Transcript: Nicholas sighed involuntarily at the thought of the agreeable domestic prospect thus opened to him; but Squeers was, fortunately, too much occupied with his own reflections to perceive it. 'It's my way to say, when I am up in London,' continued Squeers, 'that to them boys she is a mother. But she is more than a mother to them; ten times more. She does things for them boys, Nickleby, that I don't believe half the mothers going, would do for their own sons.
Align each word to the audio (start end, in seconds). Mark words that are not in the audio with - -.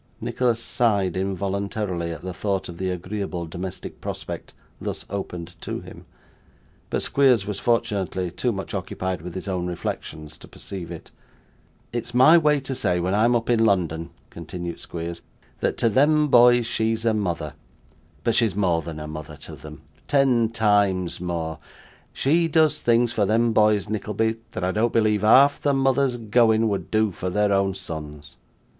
Nicholas 0.19 0.59
sighed 0.59 1.15
involuntarily 1.15 2.11
at 2.11 2.23
the 2.23 2.33
thought 2.33 2.67
of 2.67 2.79
the 2.79 2.89
agreeable 2.89 3.45
domestic 3.45 4.01
prospect 4.01 4.55
thus 4.81 5.05
opened 5.11 5.53
to 5.61 5.81
him; 5.81 6.07
but 6.89 7.03
Squeers 7.03 7.45
was, 7.45 7.59
fortunately, 7.59 8.31
too 8.31 8.51
much 8.51 8.73
occupied 8.73 9.21
with 9.21 9.35
his 9.35 9.47
own 9.47 9.67
reflections 9.67 10.39
to 10.39 10.47
perceive 10.47 10.89
it. 10.89 11.11
'It's 11.93 12.15
my 12.15 12.35
way 12.35 12.59
to 12.61 12.73
say, 12.73 12.99
when 12.99 13.13
I 13.13 13.25
am 13.25 13.35
up 13.35 13.47
in 13.47 13.63
London,' 13.63 14.09
continued 14.31 14.79
Squeers, 14.79 15.21
'that 15.59 15.77
to 15.77 15.87
them 15.89 16.29
boys 16.29 16.65
she 16.65 16.93
is 16.93 17.05
a 17.05 17.13
mother. 17.13 17.53
But 18.23 18.33
she 18.33 18.47
is 18.47 18.55
more 18.55 18.81
than 18.81 18.99
a 18.99 19.05
mother 19.05 19.37
to 19.41 19.55
them; 19.55 19.83
ten 20.07 20.49
times 20.49 21.21
more. 21.21 21.59
She 22.11 22.47
does 22.47 22.81
things 22.81 23.13
for 23.13 23.27
them 23.27 23.53
boys, 23.53 23.87
Nickleby, 23.87 24.37
that 24.53 24.63
I 24.63 24.71
don't 24.71 24.93
believe 24.93 25.21
half 25.21 25.61
the 25.61 25.75
mothers 25.75 26.17
going, 26.17 26.69
would 26.69 26.89
do 26.89 27.11
for 27.11 27.29
their 27.29 27.53
own 27.53 27.75
sons. 27.75 28.37